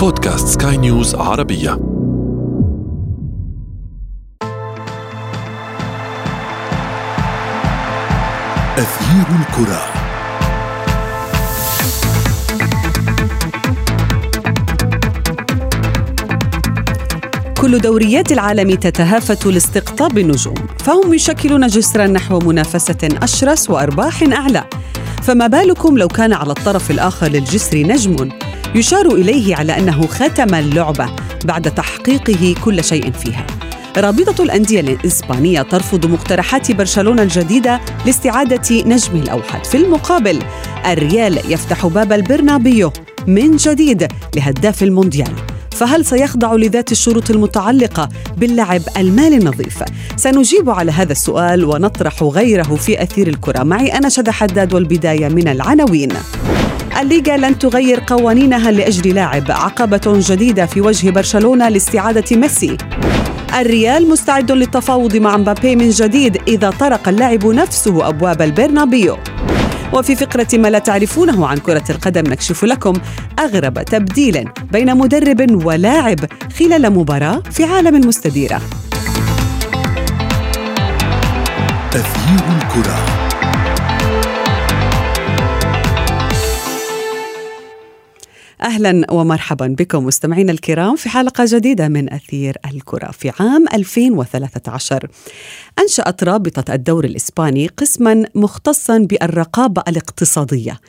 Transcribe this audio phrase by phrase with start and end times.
[0.00, 1.72] بودكاست سكاي نيوز عربية.
[8.78, 9.80] أثير الكرة.
[17.60, 24.64] كل دوريات العالم تتهافت لاستقطاب النجوم فهم يشكلون جسرا نحو منافسة أشرس وأرباح أعلى.
[25.22, 28.28] فما بالكم لو كان على الطرف الآخر للجسر نجم؟
[28.74, 31.06] يشار إليه على أنه ختم اللعبة
[31.44, 33.46] بعد تحقيقه كل شيء فيها.
[33.96, 39.64] رابطة الأندية الإسبانية ترفض مقترحات برشلونة الجديدة لاستعادة نجمه الأوحد.
[39.64, 40.38] في المقابل
[40.86, 42.92] الريال يفتح باب البرنابيو
[43.26, 45.32] من جديد لهداف المونديال.
[45.72, 49.82] فهل سيخضع لذات الشروط المتعلقة باللعب المالي النظيف؟
[50.16, 53.62] سنجيب على هذا السؤال ونطرح غيره في أثير الكرة.
[53.62, 56.12] معي أنا شد حداد والبداية من العناوين.
[57.00, 59.50] الليغا لن تغير قوانينها لأجل لاعب.
[59.50, 62.76] عقبة جديدة في وجه برشلونة لاستعادة ميسي.
[63.60, 69.16] الريال مستعد للتفاوض مع مبابي من جديد إذا طرق اللاعب نفسه أبواب البرنابيو.
[69.92, 72.92] وفي فقرة ما لا تعرفونه عن كرة القدم نكشف لكم
[73.38, 76.18] أغرب تبديل بين مدرب ولاعب
[76.58, 78.60] خلال مباراة في عالم المستديرة.
[81.94, 83.19] أثير الكرة.
[88.62, 95.08] أهلا ومرحبا بكم مستمعينا الكرام في حلقة جديدة من أثير الكرة في عام 2013
[95.78, 100.80] أنشأت رابطة الدوري الإسباني قسما مختصا بالرقابة الاقتصادية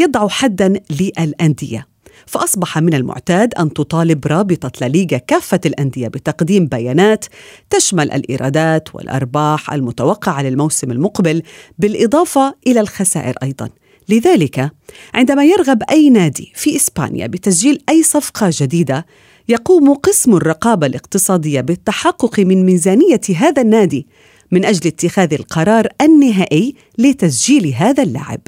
[0.00, 1.86] يضع حدا للأندية.
[2.26, 7.24] فأصبح من المعتاد أن تطالب رابطة لليغا كافة الأندية بتقديم بيانات
[7.70, 11.42] تشمل الإيرادات والأرباح المتوقعة للموسم المقبل
[11.78, 13.68] بالإضافة إلى الخسائر أيضا.
[14.10, 14.70] لذلك
[15.14, 19.06] عندما يرغب أي نادي في إسبانيا بتسجيل أي صفقة جديدة
[19.48, 24.06] يقوم قسم الرقابة الاقتصادية بالتحقق من ميزانية هذا النادي
[24.50, 28.40] من أجل اتخاذ القرار النهائي لتسجيل هذا اللاعب.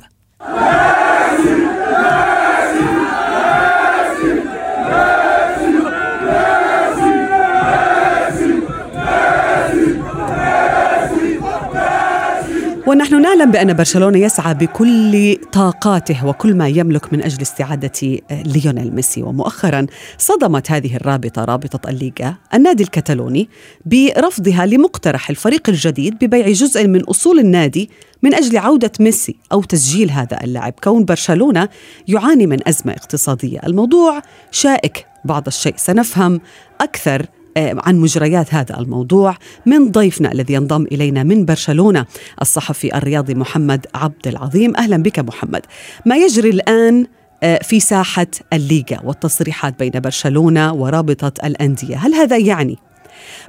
[12.93, 19.23] ونحن نعلم بأن برشلونة يسعى بكل طاقاته وكل ما يملك من أجل استعادة ليونيل ميسي.
[19.23, 19.87] ومؤخرا
[20.19, 23.49] صدمت هذه الرابطة رابطة الليغا النادي الكتالوني
[23.87, 27.91] برفضها لمقترح الفريق الجديد ببيع جزء من أصول النادي
[28.23, 30.75] من أجل عودة ميسي أو تسجيل هذا اللاعب.
[30.85, 31.69] كون برشلونة
[32.09, 33.61] يعاني من أزمة اقتصادية.
[33.67, 35.75] الموضوع شائك بعض الشيء.
[35.77, 36.41] سنفهم
[36.81, 39.37] أكثر آه، عن مجريات هذا الموضوع
[39.67, 42.07] من ضيفنا الذي ينضم إلينا من برشلونة
[42.41, 44.77] الصحفي الرياضي محمد عبد العظيم.
[44.77, 45.63] أهلا بك محمد.
[46.07, 47.07] ما يجري الآن
[47.43, 52.79] آه، في ساحة الليغا والتصريحات بين برشلونة ورابطة الأندية؟ هل هذا يعني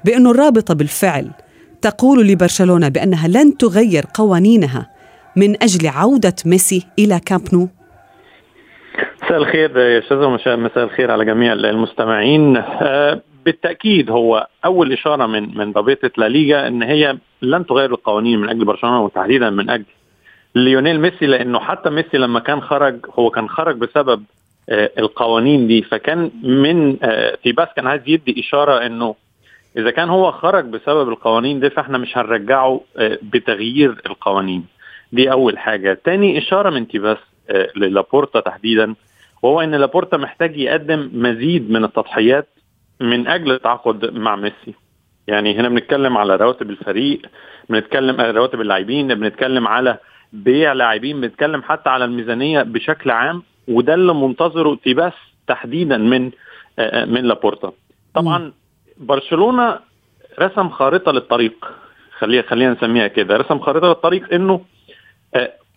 [0.05, 1.31] بأن الرابطة بالفعل
[1.81, 4.89] تقول لبرشلونة بأنها لن تغير قوانينها
[5.35, 7.69] من أجل عودة ميسي إلى كامب نو؟
[9.23, 10.17] مساء الخير يا أستاذ
[10.57, 12.57] مساء الخير على جميع المستمعين.
[12.57, 18.39] آه، بالتأكيد هو أول إشارة من من رابطه لا ليغا إن هي لن تغير القوانين
[18.39, 19.85] من أجل برشلونة وتحديدا من أجل
[20.55, 24.23] ليونيل ميسي لأنه حتى ميسي لما كان خرج هو كان خرج بسبب
[24.69, 25.81] آه القوانين دي.
[25.81, 29.15] فكان من آه في بس كان عايز يدي إشارة إنه
[29.77, 34.65] إذا كان هو خرج بسبب القوانين دي فإحنا مش هنرجعه آه بتغيير القوانين.
[35.11, 35.99] دي أول حاجة.
[36.05, 37.17] تاني إشارة من تيباس
[37.49, 38.95] آه للابورتا تحديدا
[39.41, 42.47] وهو إن لابورتا محتاج يقدم مزيد من التضحيات
[43.03, 44.73] من أجل التعاقد مع ميسي.
[45.27, 47.21] يعني هنا بنتكلم على رواتب الفريق
[47.69, 49.97] بنتكلم على رواتب اللاعبين بنتكلم على
[50.33, 55.13] بيع لاعبين بنتكلم حتى على الميزانية بشكل عام وده اللي منتظره تيباس
[55.47, 56.31] تحديدا من
[57.05, 57.71] من لابورتا.
[58.13, 58.51] طبعا
[58.97, 59.79] برشلونة
[60.39, 61.71] رسم خارطة للطريق.
[62.17, 63.37] خلينا خلينا نسميها كده.
[63.37, 64.61] رسم خارطة للطريق إنه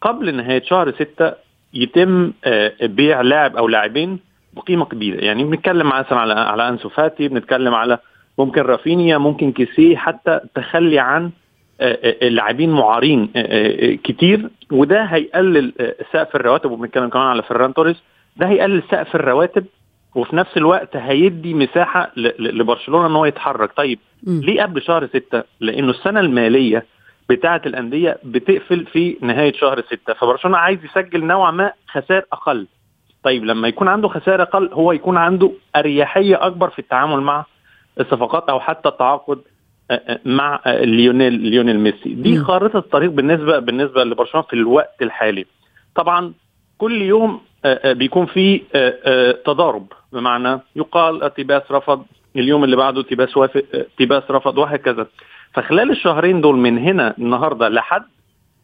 [0.00, 1.32] قبل نهاية شهر ستة
[1.74, 2.32] يتم
[2.82, 4.18] بيع لاعب أو لاعبين
[4.56, 5.24] بقيمه كبيرة.
[5.24, 7.98] يعني بنتكلم مثلا على على أنسو فاتي بنتكلم على
[8.38, 11.30] ممكن رافينيا ممكن كيسي حتى تخلي عن
[11.80, 13.28] اللاعبين معارين
[14.04, 14.50] كتير.
[14.72, 15.72] وده هيقلل
[16.12, 18.02] سقف الرواتب وبنتكلم كمان على فران توريس.
[18.36, 19.64] ده هيقلل سقف الرواتب
[20.14, 23.72] وفي نفس الوقت هيدي مساحة لبرشلونة إن هو يتحرك.
[23.76, 24.40] طيب م.
[24.40, 26.84] ليه قبل شهر ستة؟ لأنه السنة المالية
[27.28, 30.14] بتاعة الأندية بتقفل في نهاية شهر ستة.
[30.14, 32.66] فبرشلونة عايز يسجل نوعا ما خسائر أقل.
[33.26, 37.44] طيب لما يكون عنده خسائر أقل هو يكون عنده أريحية أكبر في التعامل مع
[38.00, 39.38] الصفقات أو حتى التعاقد
[40.24, 42.14] مع ليونيل ليونيل ميسي.
[42.14, 45.46] دي خارطه الطريق بالنسبة بالنسبة لبرشلونة في الوقت الحالي.
[45.94, 46.32] طبعا
[46.78, 47.40] كل يوم
[47.84, 48.58] بيكون في
[49.44, 49.86] تضارب.
[50.12, 52.04] بمعنى يقال تيباس رفض
[52.36, 53.64] اليوم اللي بعده تيباس وافق
[53.98, 55.06] تيباس رفض وهكذا.
[55.54, 58.02] فخلال الشهرين دول من هنا النهارده لحد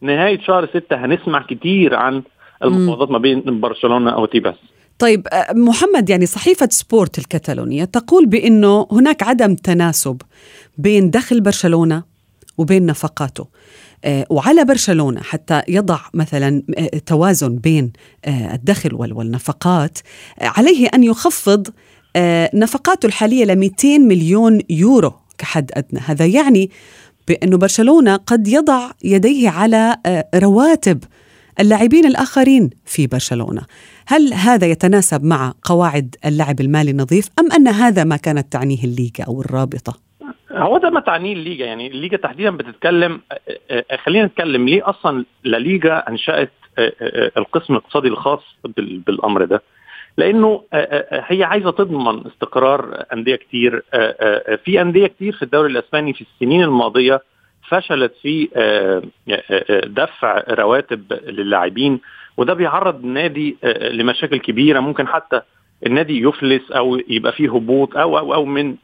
[0.00, 2.23] نهاية شهر ستة هنسمع كتير عن
[2.64, 4.55] المفاوضات ما بين برشلونة أو تيباس.
[4.99, 10.23] طيب محمد يعني صحيفة سبورت الكتالونية تقول بأنه هناك عدم تناسب
[10.79, 12.03] بين دخل برشلونة
[12.59, 13.47] وبين نفقاته.
[14.31, 16.62] وعلى برشلونة حتى يضع مثلا
[17.06, 17.93] توازن بين
[18.29, 19.99] الدخل والنفقات
[20.41, 21.69] عليه أن يخفض
[22.55, 26.00] نفقاته الحالية ل 200 مليون يورو كحد أدنى.
[26.00, 26.70] هذا يعني
[27.29, 29.97] بأنه برشلونة قد يضع يديه على
[30.35, 31.05] رواتب
[31.60, 33.62] اللاعبين الآخرين في برشلونة.
[34.06, 39.25] هل هذا يتناسب مع قواعد اللعب المالي النظيف أم أن هذا ما كانت تعنيه الليغا
[39.28, 40.00] أو الرابطة؟
[40.52, 43.20] هو ده ما تعنيه الليجا يعني الليجا تحديدا بتتكلم
[44.04, 46.52] خلينا نتكلم ليه أصلا لا ليجا أنشأت
[47.37, 48.40] القسم الاقتصادي الخاص
[48.76, 49.62] بالأمر ده.
[50.16, 50.62] لأنه
[51.12, 53.84] هي عايزة تضمن استقرار أندية كتير
[54.64, 57.22] في أندية كتير في الدوري الإسباني في السنين الماضية
[57.72, 58.48] فشلت في
[59.86, 62.00] دفع رواتب للاعبين
[62.36, 63.56] وده بيعرض النادي
[63.92, 64.80] لمشاكل كبيرة.
[64.80, 65.40] ممكن حتى
[65.86, 68.76] النادي يفلس أو يبقى فيه هبوط أو أو أو من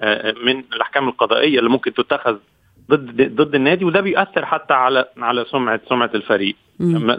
[0.44, 2.36] من الأحكام القضائية اللي ممكن تتخذ
[2.90, 3.84] ضد ضد النادي.
[3.84, 6.56] وده بيأثر حتى على على سمعة سمعة الفريق.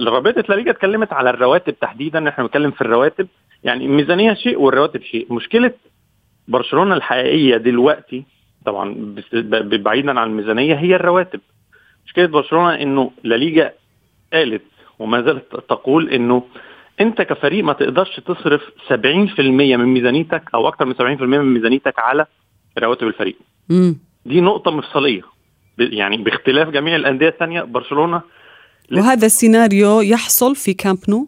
[0.01, 3.27] رابطة لا ليجا اتكلمت على الرواتب تحديدا إحنا بنتكلم في الرواتب.
[3.63, 5.71] يعني الميزانية شيء والرواتب شيء، مشكلة
[6.48, 8.24] برشلونة الحقيقية دلوقتي
[8.66, 9.16] طبعا
[9.71, 11.39] بعيدا عن الميزانية هي الرواتب.
[12.10, 13.74] مشكلة برشلونة إنه لا ليجا
[14.34, 14.62] قالت
[15.00, 16.44] وما زالت تقول إنه
[17.02, 18.94] أنت كفريق ما تقدرش تصرف 70%
[19.40, 22.26] من ميزانيتك أو أكثر من 70% من ميزانيتك على
[22.80, 23.38] رواتب الفريق.
[23.70, 23.98] مم.
[24.26, 25.22] دي نقطة مفصلية
[25.80, 28.22] يعني باختلاف جميع الأندية الثانية برشلونة
[28.92, 31.28] وهذا السيناريو يحصل في كامب نو؟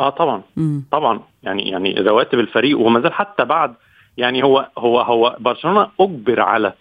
[0.00, 0.84] آه طبعا مم.
[0.92, 3.74] طبعا يعني يعني رواتب الفريق وما زال حتى بعد
[4.16, 6.72] يعني هو هو هو برشلونة أجبر على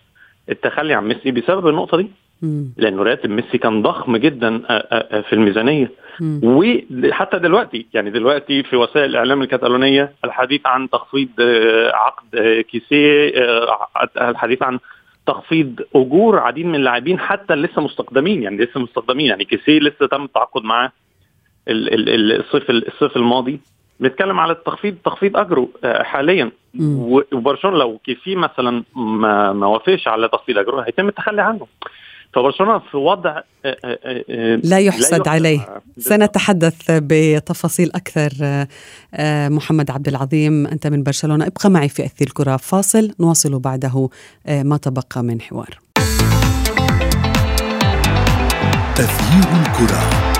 [0.49, 2.11] التخلي عن ميسي بسبب النقطة دي
[2.43, 2.73] مم.
[2.77, 4.57] لأنه راتب ميسي كان ضخم جدا
[5.21, 5.91] في الميزانية.
[6.19, 6.41] مم.
[6.43, 11.29] وحتى دلوقتي يعني دلوقتي في وسائل الإعلام الكتالونية الحديث عن تخفيض
[11.93, 13.33] عقد كيسيه
[14.17, 14.79] الحديث عن
[15.27, 19.25] تخفيض أجور عديد من اللاعبين حتى لسه مستقدمين يعني لسه مستقدمين.
[19.25, 20.91] يعني كيسيه لسه تم التعاقد معاه
[21.67, 23.59] الصيف الصيف الماضي.
[23.99, 26.51] بنتكلم على التخفيض تخفيض أجره حاليا.
[26.79, 31.67] وبرشلونة لو كيسيه مثلا ما ما وافقش على تخفيض أجره هيتم التخلي عنه.
[32.35, 33.41] فبرشلونه في وضع
[34.63, 35.81] لا يحسد عليه.
[35.97, 38.29] سنتحدث بتفاصيل أكثر
[39.49, 41.47] محمد عبد العظيم أنت من برشلونة.
[41.47, 44.09] ابقى معي في أثير الكره فاصل نواصل بعده
[44.47, 45.79] ما تبقى من حوار.
[48.95, 50.32] تغيير الكرة.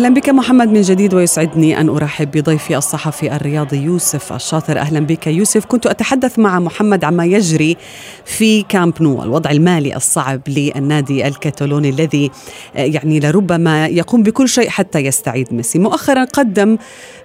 [0.00, 4.78] أهلا بك محمد من جديد ويسعدني أن أرحب بضيفي الصحفي الرياضي يوسف الشاطر.
[4.78, 5.64] أهلا بك يوسف.
[5.64, 7.76] كنت أتحدث مع محمد عما يجري
[8.24, 12.30] في كامب نو الوضع المالي الصعب للنادي الكتالوني الذي
[12.74, 15.78] يعني لربما يقوم بكل شيء حتى يستعيد ميسي.
[15.78, 16.78] مؤخرا قدم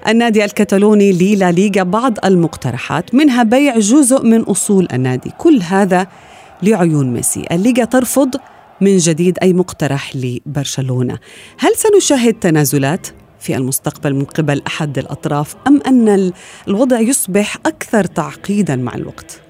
[0.08, 5.32] النادي الكتالوني للا ليغا بعض المقترحات منها بيع جزء من أصول النادي.
[5.38, 6.08] كل هذا
[6.64, 7.46] لعيون ميسي.
[7.52, 8.36] الليغا ترفض
[8.82, 11.18] من جديد أي مقترح لبرشلونة.
[11.60, 13.08] هل سنشاهد تنازلات
[13.40, 16.32] في المستقبل من قبل أحد الأطراف أم أن
[16.68, 19.42] الوضع يصبح أكثر تعقيدا مع الوقت؟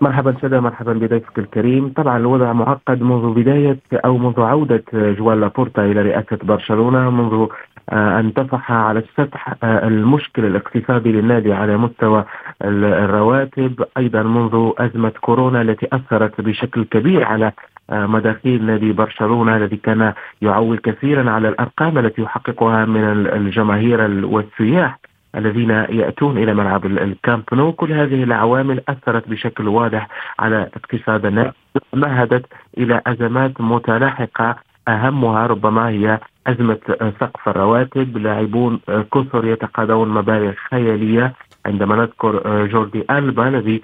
[0.00, 1.92] مرحبا سادة مرحبا بضيفك الكريم.
[1.96, 7.46] طبعا الوضع معقد منذ بداية أو منذ عودة جوان لابورتا إلى رئاسة برشلونة منذ
[7.92, 12.24] أن طفح على السطح المشكل الاقتصادي للنادي على مستوى
[12.64, 13.84] الرواتب.
[13.96, 17.52] أيضا منذ أزمة كورونا التي أثرت بشكل كبير على
[17.90, 20.12] مداخيل نادي برشلونة الذي كان
[20.42, 24.98] يعول كثيرا على الأرقام التي يحققها من الجماهير والسياح
[25.36, 27.72] الذين يأتون إلى ملعب الكامب نو.
[27.72, 31.50] كل هذه العوامل أثرت بشكل واضح على اقتصاد النادي
[31.92, 32.46] مهدت
[32.78, 34.56] إلى أزمات متلاحقة.
[34.88, 36.78] أهمها ربما هي أزمة
[37.20, 38.18] سقف الرواتب.
[38.18, 38.80] لاعبون
[39.14, 41.32] كثر يتقاضون مبالغ خيالية.
[41.66, 43.82] عندما نذكر جوردي ألبا الذي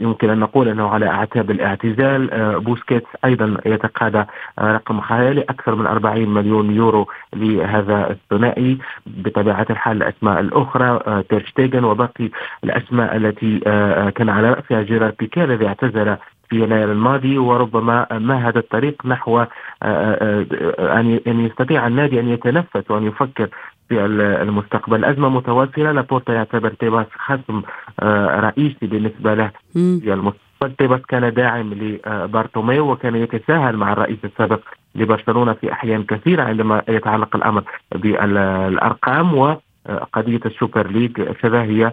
[0.00, 4.24] يمكن أن نقول أنه على أعتاب الاعتزال بوسكيتس أيضا يتقاضى
[4.60, 12.30] رقم خيالي أكثر من 40 مليون يورو لهذا الثنائي بطبيعة الحال الأسماء الأخرى تيرشتيغن وباقي
[12.64, 13.58] الأسماء التي
[14.14, 16.16] كان على رأسها جيرار بيكي الذي اعتزل
[16.48, 19.46] في يناير الماضي وربما مهد الطريق نحو آه،
[19.82, 20.46] آه،
[20.78, 23.48] آه، أن يستطيع النادي أن يتنفس وأن يفكر
[23.88, 24.04] في
[24.42, 24.96] المستقبل.
[24.96, 27.62] الأزمة متواصلة لابورتا يعتبر تيباس خصم
[28.40, 29.50] رئيسي بالنسبة له.
[30.00, 30.44] في المستقبل
[30.78, 34.60] تيباس كان داعم لبارتوميو وكان يتساهل مع الرئيس السابق
[34.94, 37.62] لبرشلونة في أحيان كثيرة عندما يتعلق الأمر
[37.94, 41.92] بالأرقام وقضية السوبر ليج كذا هي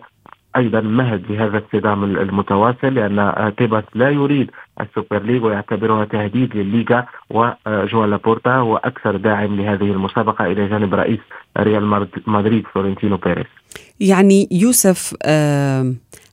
[0.56, 8.10] أيضا مهد لهذا الصدام المتواصل لأن تيباس لا يريد السوبر ليج ويعتبرها تهديد للليغا وجوان
[8.10, 11.20] لابورتا هو أكثر داعم لهذه المسابقة إلى جانب رئيس
[11.58, 13.46] ريال مدريد فلورنتينو بيريز.
[14.00, 15.16] يعني يوسف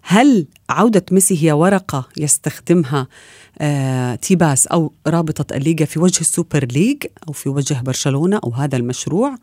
[0.02, 3.06] هل عودة ميسي هي ورقة يستخدمها
[4.16, 9.34] تيباس أو رابطة الليغا في وجه السوبر ليج أو في وجه برشلونة أو هذا المشروع؟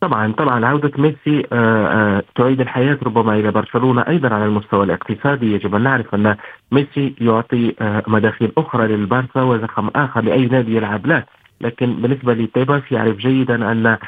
[0.00, 5.52] طبعا طبعا عودة ميسي آه، آه، تعيد الحياة ربما إلى برشلونة أيضا على المستوى الاقتصادي.
[5.52, 6.36] يجب أن نعرف أن
[6.72, 11.06] ميسي يعطي آه، مداخيل أخرى للبارسا وزخم آخر لأي نادي يلعب.
[11.06, 11.24] له
[11.60, 13.98] لكن بالنسبة لتيباس يعرف جيدا أن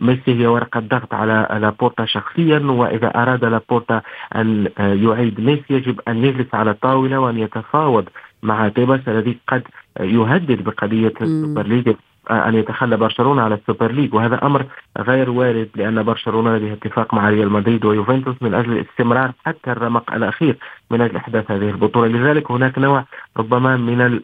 [0.00, 4.02] ميسي هي ورقة ضغط على لابورتا شخصيا وإذا أراد لابورتا
[4.36, 8.08] أن يعيد ميسي يجب أن يجلس على الطاولة وأن يتفاوض
[8.42, 9.62] مع تيباس الذي قد
[10.00, 11.94] يهدد بقضية السوبر ليج.
[12.30, 14.14] أن يتخلى برشلونة على السوبر ليج.
[14.14, 14.66] وهذا أمر
[14.98, 20.12] غير وارد لأن برشلونة لديه اتفاق مع ريال مدريد ويوفنتوس من أجل الاستمرار حتى الرمق
[20.12, 20.56] الأخير
[20.90, 22.08] من أجل إحداث هذه البطولة.
[22.08, 23.04] لذلك هناك نوع
[23.36, 24.20] ربما من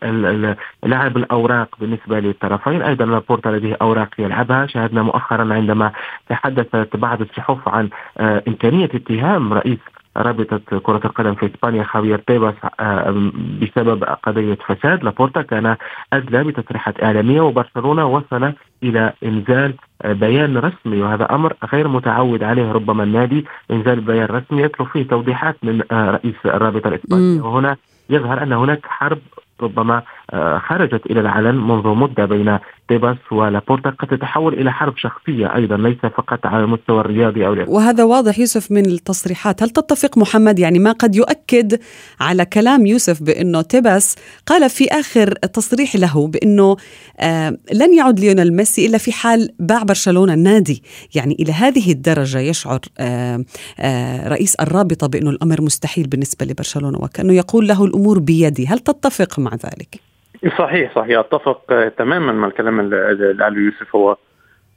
[0.83, 2.83] لعب الأوراق بالنسبة للطرفين.
[2.83, 4.67] أيضا لابورتا لديه أوراق يلعبها.
[4.67, 5.93] شاهدنا مؤخرا عندما
[6.29, 7.89] تحدثت بعض الصحف عن
[8.19, 9.79] آه، إمكانية اتهام رئيس
[10.17, 13.31] رابطة كرة القدم في إسبانيا خاوير تيباس آه،
[13.63, 15.05] بسبب قضية فساد.
[15.05, 15.77] لابورتا كان
[16.13, 18.53] أدلى بتصريحات إعلامية وبرشلونة وصل
[18.83, 19.75] إلى إنزال
[20.05, 23.45] بيان رسمي وهذا أمر غير متعود عليه ربما النادي.
[23.71, 27.41] إنزال بيان رسمي يطلب فيه توضيحات من آه، رئيس الرابطة الإسبانية.
[27.41, 27.77] وهنا
[28.11, 29.19] يظهر أن هناك حرب
[29.63, 32.59] ربما آه، خرجت إلى العلن منذ مدة بين
[32.91, 38.05] تيباس ولابورتا قد تتحول إلى حرب شخصية أيضا ليس فقط على المستوى الرياضي أو وهذا
[38.05, 41.81] واضح يوسف من التصريحات، هل تتفق محمد؟ يعني ما قد يؤكد
[42.21, 44.17] على كلام يوسف بأنه تيباس
[44.47, 46.77] قال في آخر تصريح له بأنه
[47.21, 50.83] آه لن يعود ليونيل ميسي إلا في حال باع برشلونة النادي،
[51.15, 53.45] يعني إلى هذه الدرجة يشعر آه
[53.81, 59.39] آه رئيس الرابطة بأنه الأمر مستحيل بالنسبة لبرشلونة وكأنه يقول له الأمور بيدي، هل تتفق
[59.39, 60.10] مع ذلك؟
[60.59, 61.19] صحيح صحيح.
[61.19, 63.97] أتفق تماما مع الكلام اللي قاله يوسف.
[63.97, 64.17] هو آه،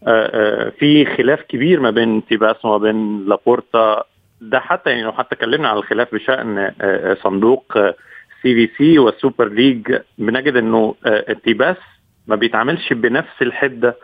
[0.08, 4.03] آه، في خلاف كبير ما بين تيباس وما بين لابورتا.
[4.41, 7.74] ده حتى يعني لو حتى اتكلمنا على الخلاف بشأن آه، صندوق
[8.41, 10.96] سي في سي والسوبر ليج بنجد إنه
[11.43, 11.77] تيباس
[12.27, 13.96] ما بيتعاملش بنفس الحدة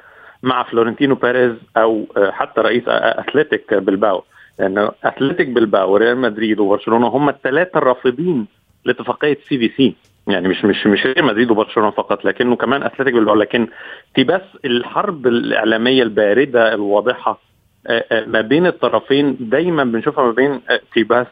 [0.43, 4.23] مع فلورنتينو بيريز أو حتى رئيس أتلتيك بلباو.
[4.59, 8.47] لأن أتلتيك بلباو وريال مدريد وبرشلونة هم الثلاثه الرافضين
[8.85, 9.95] لاتفاقية سي في سي.
[10.27, 13.67] يعني مش مش مش ريال مدريد وبرشلونة فقط لكنه كمان اتلتيك بلباو لكن
[14.15, 17.39] في بس الحرب الإعلامية الباردة الواضحة
[17.87, 21.27] آه، آه، ما بين الطرفين دايما بنشوفها ما بين آه، تيباس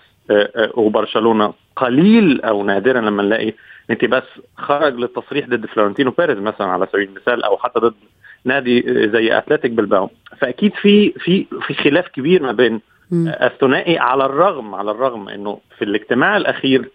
[0.73, 1.53] وبرشلونة.
[1.75, 3.53] قليل أو نادرا لما نلاقي
[3.89, 4.23] ان تيباس
[4.57, 7.93] خرج للتصريح ضد فلورنتينو بيريز مثلا على سبيل المثال أو حتى ضد
[8.45, 12.81] نادي زي اتلتيك بلباو فأكيد في في في خلاف كبير ما بين
[13.13, 16.89] الثنائي على الرغم على الرغم إنه في الاجتماع الأخير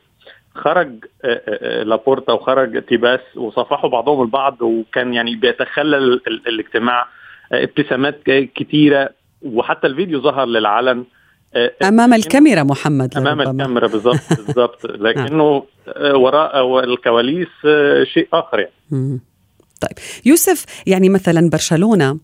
[0.54, 7.06] خرج آه، آه، آه، لابورتا وخرج تيباس وصافحوا بعضهم البعض وكان يعني بيتخلل الاجتماع
[7.52, 8.20] ابتسامات
[8.54, 9.10] كتيرة
[9.42, 11.04] وحتى الفيديو ظهر للعلن
[11.82, 13.52] أمام الكاميرا محمد أمام ربما.
[13.52, 14.86] الكاميرا بالضبط بالضبط.
[14.86, 15.64] لكنه
[16.14, 17.48] وراء الكواليس
[18.14, 19.20] شيء آخر يعني.
[19.80, 19.98] طيب.
[20.24, 22.18] يوسف يعني مثلا برشلونة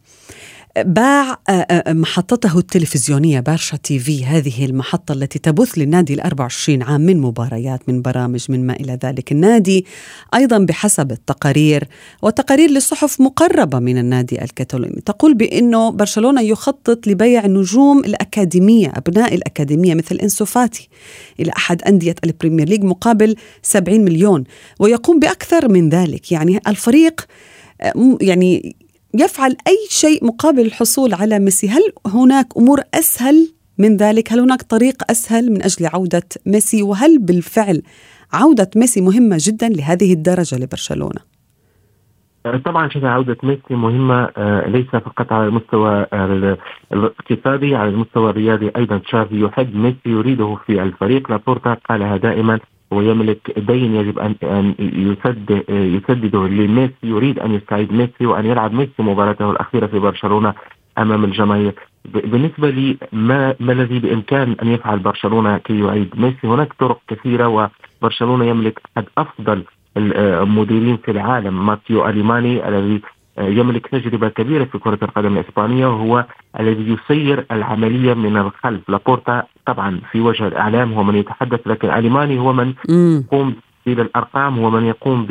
[0.77, 6.83] باع آه، آه، محطته التلفزيونية بارشا تي في هذه المحطة التي تبث للنادي ال 24
[6.83, 9.33] عام من مباريات من برامج من ما إلى ذلك.
[9.33, 9.87] النادي
[10.35, 11.89] أيضا بحسب التقارير
[12.23, 19.95] وتقارير لصحف مقربة من النادي الكتالوني تقول بأنه برشلونة يخطط لبيع نجوم الأكاديمية أبناء الأكاديمية
[19.95, 20.89] مثل إنسو فاتي
[21.41, 24.45] إلى أحد أندية البريمير ليج مقابل 70 مليون
[24.79, 26.33] ويقوم بأكثر من ذلك.
[26.33, 27.27] يعني الفريق
[27.81, 28.77] آه، يعني
[29.15, 31.69] يفعل أي شيء مقابل الحصول على ميسي.
[31.69, 37.19] هل هناك أمور أسهل من ذلك؟ هل هناك طريق أسهل من أجل عودة ميسي؟ وهل
[37.19, 37.83] بالفعل
[38.33, 41.38] عودة ميسي مهمة جدا لهذه الدرجة لبرشلونة؟
[42.65, 44.31] طبعا شفنا عودة ميسي مهمة
[44.67, 46.07] ليس فقط على المستوى
[46.93, 48.99] الاقتصادي على المستوى الرياضي أيضا.
[48.99, 51.31] تشافي يحب ميسي يريده في الفريق.
[51.31, 58.26] لابورتا قالها دائما ويملك دين يجب ان أن يسدد يسدده لميسي يريد أن يستعيد ميسي
[58.26, 60.54] وأن يلعب ميسي مباراته الأخيرة في برشلونة
[60.99, 61.75] أمام الجماهير.
[62.04, 67.71] بالنسبة لي ما ما الذي بإمكان أن يفعل برشلونة كي يعيد ميسي؟ هناك طرق كثيرة
[68.02, 69.64] وبرشلونة يملك احد أفضل
[69.97, 73.00] المديرين في العالم ماتيو أليماني الذي
[73.40, 76.25] يملك تجربة كبيرة في كرة القدم الإسبانية وهو
[76.61, 78.80] الذي يسير العملية من الخلف.
[78.88, 83.54] لابورتا طبعا في وجه الإعلام هو من يتحدث لكن أليماني هو من يقوم
[83.87, 85.26] الارقام هو من يقوم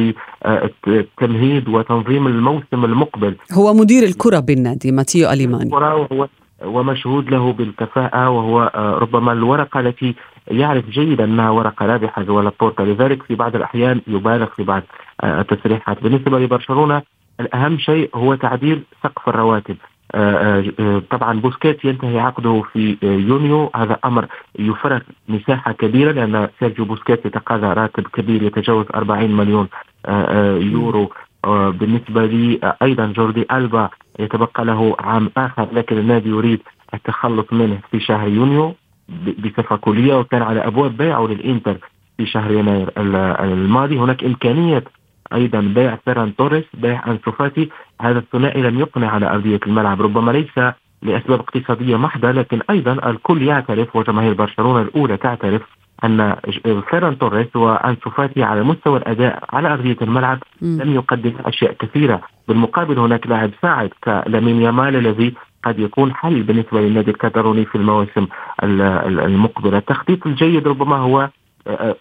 [0.87, 3.35] بالتمهيد وتنظيم الموسم المقبل.
[3.53, 5.71] هو مدير الكرة بالنادي ماتيو أليماني.
[5.73, 6.27] وهو
[6.65, 8.71] ومشهود له بالكفاءة وهو
[9.01, 10.15] ربما الورقة التي
[10.51, 14.83] يعرف جيدا أنها ورقة رابحة لابورتا لذلك في بعض الأحيان يبالغ في بعض
[15.23, 17.01] التصريحات بالنسبة لبرشلونة
[17.39, 19.77] الأهم شيء هو تعديل سقف الرواتب.
[20.15, 23.71] آه، آه، آه، طبعا بوسكيت ينتهي عقده في يونيو.
[23.75, 24.27] هذا أمر
[24.59, 29.67] يفرغ مساحة كبيرة لأن سيرجيو بوسكيت يتقاضى راتب كبير يتجاوز 40 مليون
[30.73, 31.11] يورو.
[31.47, 33.89] بالنسبة لي أيضا جوردي ألبا
[34.19, 36.61] يتبقى له عام آخر لكن النادي يريد
[36.93, 38.75] التخلص منه في شهر يونيو
[39.43, 41.77] بصفة كلية وكان على أبواب بيعه للإنتر
[42.17, 43.97] في شهر يناير الماضي.
[43.97, 44.83] هناك إمكانية
[45.33, 47.69] أيضا بيع فيران توريس بيع أنسو فاتي.
[48.01, 53.41] هذا الثنائي لم يقنع على أرضية الملعب ربما ليس لأسباب اقتصادية محضة لكن أيضا الكل
[53.43, 55.61] يعترف وجماهير برشلونة الأولى تعترف
[56.03, 56.35] أن
[56.89, 62.21] فيران توريس وأنسو فاتي على مستوى الأداء على أرضية الملعب لم يقدم أشياء كثيرة.
[62.47, 68.27] بالمقابل هناك لاعب صاعد كلامين يامال الذي قد يكون حل بالنسبة للنادي الكاتالوني في المواسم
[68.63, 69.77] المقبلة.
[69.77, 71.29] التخطيط الجيد ربما هو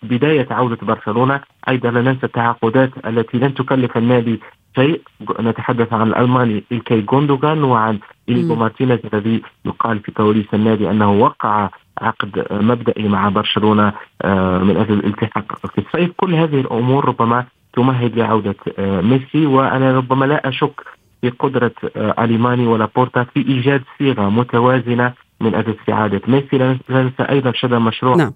[0.02, 4.40] بداية عودة برشلونة أيضا لا ننسى التعاقدات التي لن تكلف النادي
[4.76, 5.00] شيء.
[5.40, 11.68] نتحدث عن الألماني إلكاي جوندوغان وعن إنيجو مارتينيز الذي يقال في كواليس النادي أنه وقع
[12.00, 13.92] عقد مبدئي مع برشلونة
[14.22, 16.12] آه، من أجل الالتحاق في الصيف.
[16.16, 20.80] كل هذه الأمور ربما تمهد لعودة آه، ميسي وأنا ربما لا أشك
[21.20, 27.22] في قدرة آه، أليماني ولابورتا في إيجاد صيغة متوازنة من أجل استعادة ميسي لا ننسى
[27.22, 28.32] أيضا شبه مشروع نعم.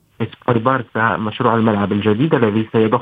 [0.48, 3.00] بارسا مشروع الملعب الجديد الذي سيضخ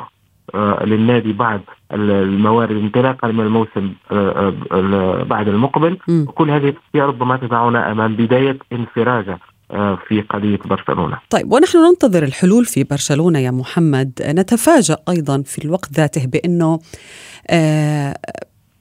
[0.55, 1.61] آه للنادي بعض
[1.93, 6.25] الموارد انطلاقا من الموسم آه آه بعد المقبل م.
[6.25, 9.39] كل هذه الأشياء ربما تدعنا أمام بداية انفراجه
[10.09, 15.93] في قضية برشلونة طيب ونحن ننتظر الحلول في برشلونة يا محمد نتفاجأ أيضا في الوقت
[15.93, 16.79] ذاته بأنه
[17.51, 18.15] آه،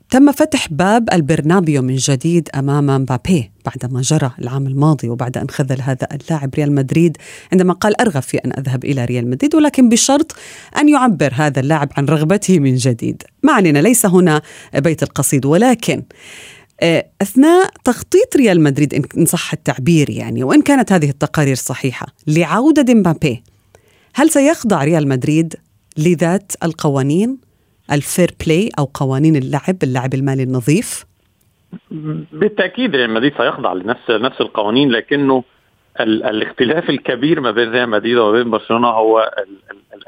[0.10, 5.82] تم فتح باب البرنابيو من جديد أمام مبابي بعدما جرى العام الماضي وبعد أن خذل
[5.82, 7.18] هذا اللاعب ريال مدريد
[7.52, 10.36] عندما قال أرغب في أن أذهب إلى ريال مدريد ولكن بشرط
[10.78, 13.24] أن يعبر هذا اللاعب عن رغبته من جديد.
[13.44, 14.42] ما علينا ليس هنا
[14.76, 16.04] بيت القصيد ولكن
[16.80, 22.94] آه، أثناء تخطيط ريال مدريد إن صح التعبير يعني وإن كانت هذه التقارير صحيحة لعودة
[22.94, 23.44] مبابي
[24.16, 25.56] هل سيخضع ريال مدريد
[25.98, 27.38] لذات القوانين
[27.92, 31.06] ال fair play أو قوانين اللعب اللعب المالي النظيف؟
[32.32, 35.44] بالتأكيد ريال مدريد سيخضع لنفس نفس القوانين لكنه
[36.00, 39.32] ال الاختلاف الكبير ما بين ريال مدريد وما بين برشلونة هو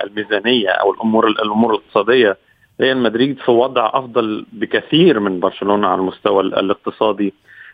[0.04, 2.38] الميزانية أو الأمور الأمور الاقتصادية.
[2.82, 7.34] ريال مدريد في وضع أفضل بكثير من برشلونة على المستوى الاقتصادي.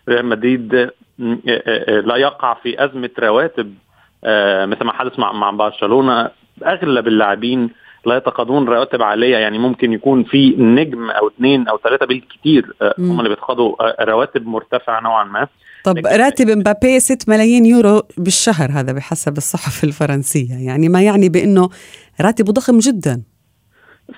[0.09, 0.91] ريال مدريد
[2.05, 3.75] لا يقع في أزمة رواتب
[4.65, 6.29] مثل ما حدث مع مع برشلونة.
[6.65, 7.69] أغلب اللاعبين
[8.07, 12.95] لا يتقاضون رواتب عالية يعني ممكن يكون في نجم أو اثنين أو ثلاثة بالكثير آه،
[12.99, 15.47] هم اللي بيتقاضوا آه، رواتب مرتفعة نوعا ما.
[15.83, 20.65] طب راتب مبابي 6 ملايين يورو بالشهر هذا بحسب الصحف الفرنسية.
[20.67, 21.69] يعني ما يعني بأنه
[22.21, 23.23] راتبه ضخم جدا.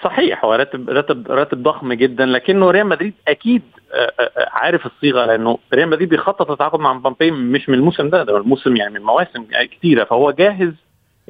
[0.04, 3.62] صحيح هو راتب راتب راتب ضخم جدا لكنه ريال مدريد أكيد
[3.94, 4.12] آه،
[4.52, 8.76] عارف الصيغة لأنه ريال مدريد بيخطط التعاقد مع مبابي مش من الموسم ده ده الموسم
[8.76, 10.74] يعني من مواسم كثيره فهو جاهز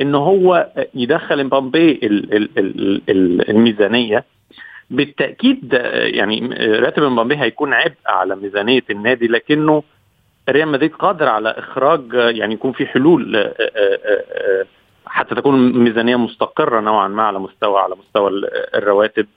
[0.02, 2.00] إن هو يدخل إمبابي
[3.50, 4.26] الميزانية.
[4.90, 6.40] بالتأكيد يعني
[6.80, 9.84] راتب إمبابي هيكون عبء على ميزانية النادي لكنه
[10.50, 14.66] ريال مدريد قادر على إخراج يعني يكون في حلول آه، آه، آه،
[15.06, 18.32] حتى تكون ميزانية مستقرة نوعا ما على مستوى على مستوى
[18.76, 19.28] الرواتب.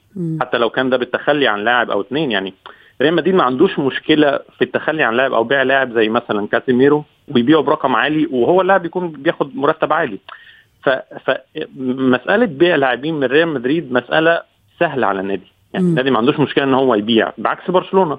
[0.40, 2.54] حتى لو كان ده بالتخلي عن لاعب أو اثنين يعني
[3.02, 7.04] ريال مدريد ما عندوش مشكلة في التخلي عن لاعب أو بيع لاعب زي مثلا كاسيميرو
[7.28, 10.18] ويبيعه برقم عالي وهو اللاعب يكون بياخد مرتب عالي.
[10.82, 14.42] فمساله بيع لاعبين من ريال مدريد مسألة
[14.80, 15.46] سهلة على النادي.
[15.74, 15.86] يعني.
[15.86, 18.18] النادي ما عندوش مشكلة إن هو يبيع بعكس برشلونة.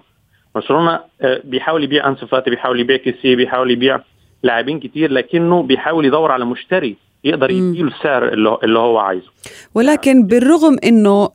[0.56, 4.00] برشلونة آه، بيحاول يبيع أنسو فاتي بيحاول يبيع كيسي بيحاول يبيع
[4.44, 9.28] لاعبين كتير لكنه بيحاول يدور على مشتري يقدر يديله السعر اللي هو عايزه.
[9.76, 11.30] ولكن بالرغم إنه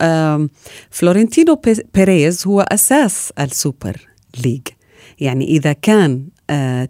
[0.91, 1.61] فلورنتينو
[1.95, 3.97] بيريز هو أساس السوبر
[4.45, 4.62] ليج
[5.21, 6.29] يعني إذا كان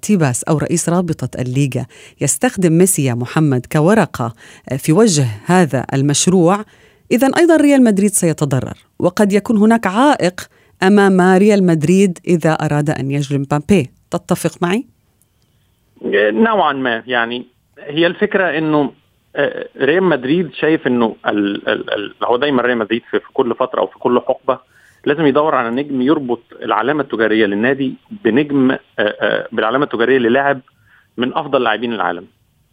[0.02, 1.86] تيباس أو رئيس رابطة الليغا
[2.20, 4.34] يستخدم ميسي يا محمد كورقة
[4.72, 6.64] آه، في وجه هذا المشروع.
[7.12, 10.40] اذا أيضا ريال مدريد سيتضرر وقد يكون هناك عائق
[10.82, 13.90] أمام ريال مدريد إذا أراد أن يجلب مبابي.
[14.10, 14.86] تتفق معي؟
[16.32, 17.46] نوعا ما يعني
[17.78, 18.92] هي الفكرة إنه
[19.36, 21.16] آه، ريال مدريد شايف إنه
[22.24, 24.58] هو دايما ريال مدريد في, في كل فترة أو في كل حقبة
[25.06, 30.60] لازم يدور على نجم يربط العلامة التجارية للنادي بنجم آه، آه، بالعلامة التجارية للاعب
[31.16, 32.26] من أفضل لاعبين العالم.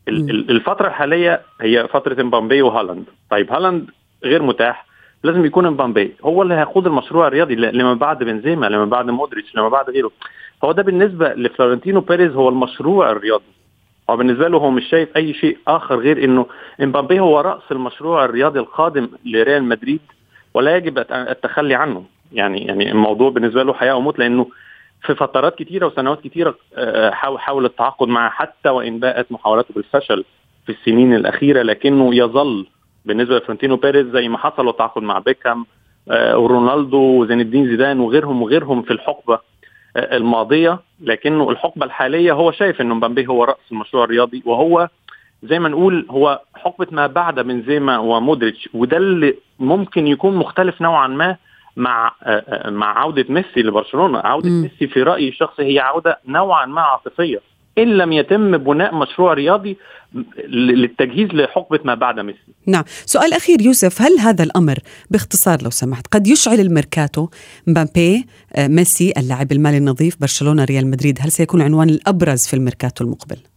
[0.08, 3.06] الفترة الحالية هي فترة امبابي وهالاند.
[3.30, 3.90] طيب هالاند
[4.24, 4.86] غير متاح.
[5.24, 6.14] لازم يكون امبابي.
[6.24, 10.12] هو اللي هيقود المشروع الرياضي لما بعد بنزيما لما بعد مودريتش لما بعد غيره.
[10.62, 13.44] فهو ده بالنسبة لفلورنتينو بيريز هو المشروع الرياضي.
[14.10, 16.46] هو بالنسبة له هو مش شايف أي شيء آخر غير إنه
[16.84, 20.02] امبابي هو رأس المشروع الرياضي القادم لريال مدريد
[20.54, 22.06] ولا يجب التخلي عنه.
[22.34, 24.48] يعني يعني الموضوع بالنسبة له حياة وموت لأنه
[25.02, 30.26] في فترات كثيره وسنوات كثيره آه، حاول التعاقد معه حتى وإن باءت محاولاته بالفشل
[30.66, 32.68] في السنين الأخيرة لكنه يظل
[33.06, 35.66] بالنسبة لفرنتينو بيريز زي ما حصل التعاقد مع بيكهام
[36.12, 39.40] آه، ورونالدو وزين الدين زيدان وغيرهم وغيرهم في الحقبة
[39.98, 40.80] آه، الماضية.
[41.02, 44.90] لكنه الحقبة الحالية هو شايف إنه مبابي هو رأس المشروع الرياضي وهو
[45.44, 51.08] زي ما نقول هو حقبة ما بعد بنزيما ومودريتش وده اللي ممكن يكون مختلف نوعا
[51.08, 51.38] ما
[51.78, 54.62] مع آه، آه، مع عودة ميسي لبرشلونة، عودة م.
[54.62, 57.42] ميسي في رأيي الشخصي هي عودة نوعا ما عاطفية
[57.78, 59.78] إن لم يتم بناء مشروع رياضي
[60.48, 62.54] للتجهيز لحقبة ما بعد ميسي.
[62.68, 64.78] نعم، سؤال أخير يوسف، هل هذا الأمر
[65.12, 67.28] باختصار لو سمحت قد يشعل الميركاتو
[67.68, 73.04] مبابي آه، ميسي اللعب المالي النظيف برشلونة ريال مدريد، هل سيكون العنوان الأبرز في الميركاتو
[73.04, 73.53] المقبل؟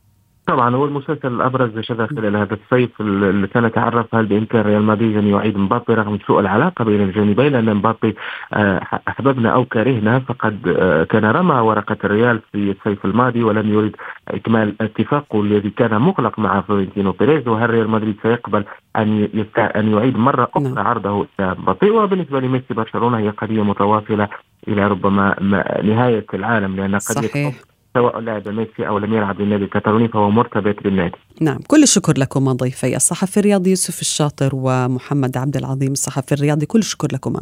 [0.46, 5.26] طبعا هو المسلسل الأبرز شذا خلال هذا الصيف اللي سنتعرف هل بإمكان ريال مدريد أن
[5.26, 8.16] يعيد مبابي رغم سوء العلاقة بين الجانبين لأن مبابي
[8.52, 13.96] آه، أحببنا أو كرهنا فقد آه، كان رمى ورقة الريال في الصيف الماضي ولم يريد
[14.28, 18.64] إكمال اتفاقه الذي كان مغلق مع فلورنتينو بيريز وهل ريال مدريد سيقبل
[18.96, 19.28] أن
[19.58, 20.86] أن يعيد مرة أخرى نعم.
[20.86, 24.28] عرضه مبابي وبالنسبة لميسي برشلونة هي قضية متواصلة
[24.68, 25.36] إلى ربما
[25.82, 27.65] نهاية العالم لأن قضية صحيح.
[27.96, 31.16] سواء لعب ميسي أو لم يلعب للنادي الكتالوني فهو مرتبط بالنادي.
[31.40, 36.78] نعم، كل الشكر لكما ضيفي الصحفي الرياضي يوسف الشاطر ومحمد عبد العظيم الصحفي الرياضي، كل
[36.78, 37.40] الشكر لكما.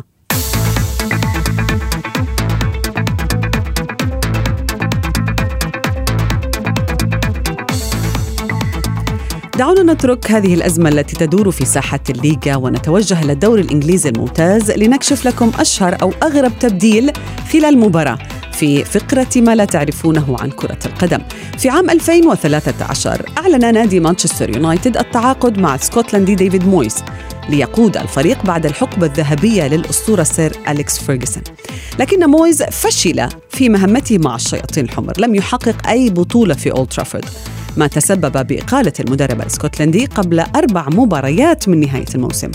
[9.58, 15.26] دعونا نترك هذه الأزمة التي تدور في ساحة الليغا ونتوجه إلى الدوري الإنجليزي الممتاز لنكشف
[15.26, 17.12] لكم أشهر أو أغرب تبديل
[17.52, 18.18] خلال المباراة
[18.54, 21.18] في فقرة ما لا تعرفونه عن كرة القدم.
[21.58, 26.96] في عام 2013 أعلن نادي مانشستر يونايتد التعاقد مع السكوتلندي ديفيد مويس
[27.48, 31.42] ليقود الفريق بعد الحقبة الذهبية للأسطورة سير أليكس فيرغسون
[31.98, 35.12] لكن مويس فشل في مهمته مع الشياطين الحمر.
[35.18, 37.24] لم يحقق أي بطولة في أولد ترافورد.
[37.76, 42.50] ما تسبب بإقالة المدرب الإسكتلندي قبل أربع مباريات من نهاية الموسم.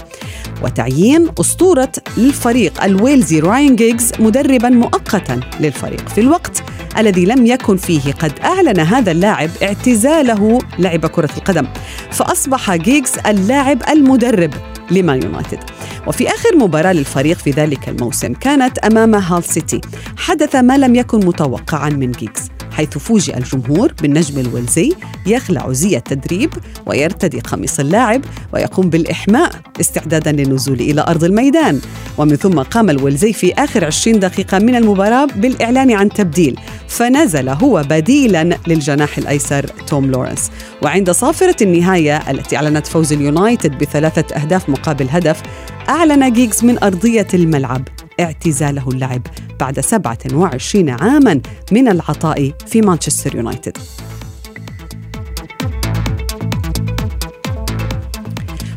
[0.63, 6.63] وتعيين أسطورة للفريق الويلزي راين جيجز مدربا مؤقتا للفريق في الوقت
[6.97, 11.67] الذي لم يكن فيه قد أعلن هذا اللاعب اعتزاله لعب كرة القدم.
[12.12, 14.53] فأصبح جيجز اللاعب المدرب
[14.91, 15.60] لمان يونايتد.
[16.08, 19.82] وفي آخر مباراة للفريق في ذلك الموسم كانت أمام هال سيتي.
[20.17, 22.49] حدث ما لم يكن متوقعا من جيجز.
[22.79, 24.93] حيث فوجئ الجمهور بالنجم الويلزي
[25.25, 26.49] يخلع زي التدريب
[26.85, 28.21] ويرتدي قميص اللاعب
[28.53, 31.81] ويقوم بالإحماء استعدادا للنزول إلى أرض الميدان.
[32.17, 37.83] ومن ثم قام الويلزي في آخر 20 دقيقة من المباراة بالإعلان عن تبديل فنزل هو
[37.89, 40.51] بديلا للجناح الأيسر توم لورنس.
[40.81, 45.41] وعند صافرة النهاية التي أعلنت فوز اليونايتد بثلاثة أهداف مقابل هدف
[45.89, 47.87] أعلن جيجز من أرضية الملعب
[48.19, 49.21] اعتزاله اللعب
[49.60, 53.77] بعد 27 عاما من العطاء في مانشستر يونايتد.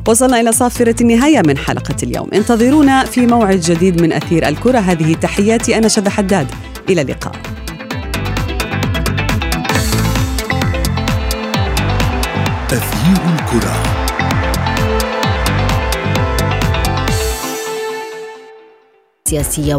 [0.09, 2.29] وصلنا إلى صافرة النهاية من حلقة اليوم.
[2.35, 4.79] انتظرونا في موعد جديد من أثير الكرة.
[4.79, 6.47] هذه تحياتي أنا شذى حداد.
[6.89, 7.33] إلى اللقاء.
[12.73, 13.82] أثير الكرة.
[19.41, 19.75] السياسية